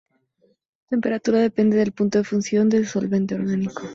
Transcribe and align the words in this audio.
La 0.79 0.89
temperatura 0.89 1.37
depende 1.37 1.77
del 1.77 1.91
punto 1.93 2.17
de 2.17 2.23
fusión 2.23 2.69
del 2.69 2.87
solvente 2.87 3.35
orgánico. 3.35 3.83